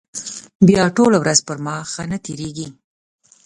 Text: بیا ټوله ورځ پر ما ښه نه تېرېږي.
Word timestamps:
بیا 0.67 0.83
ټوله 0.97 1.17
ورځ 1.19 1.39
پر 1.47 1.57
ما 1.65 1.75
ښه 1.91 2.03
نه 2.11 2.17
تېرېږي. 2.25 2.67